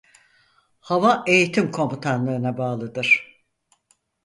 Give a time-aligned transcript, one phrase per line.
[0.79, 3.37] Hava Eğitim Komutanlığına bağlıdır.